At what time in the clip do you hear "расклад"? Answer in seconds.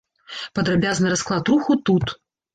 1.13-1.53